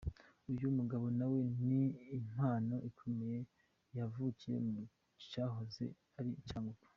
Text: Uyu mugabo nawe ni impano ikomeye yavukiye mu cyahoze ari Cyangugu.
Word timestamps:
Uyu 0.51 0.67
mugabo 0.77 1.05
nawe 1.17 1.39
ni 1.67 1.83
impano 2.17 2.75
ikomeye 2.89 3.39
yavukiye 3.97 4.57
mu 4.69 4.79
cyahoze 5.29 5.85
ari 6.19 6.31
Cyangugu. 6.49 6.83